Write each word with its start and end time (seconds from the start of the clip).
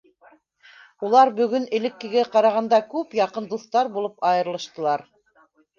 Улар 1.09 1.31
бөгөн 1.41 1.67
элеккегә 1.81 2.25
ҡарағанда 2.37 2.81
күп 2.97 3.17
яҡын 3.23 3.53
дуҫтар 3.55 3.95
булып 3.99 4.31
айырылыштылар. 4.33 5.11